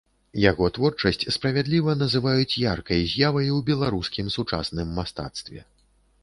Яго 0.43 0.67
творчасць 0.77 1.27
справядліва 1.35 1.95
называюць 2.03 2.57
яркай 2.61 3.01
з'явай 3.13 3.53
у 3.57 3.61
беларускім 3.69 4.33
сучасным 4.39 4.89
мастацтве. 4.99 5.61